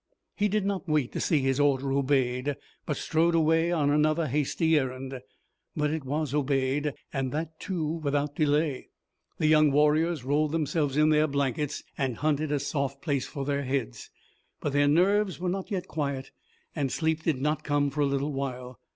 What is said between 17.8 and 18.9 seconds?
for a little while.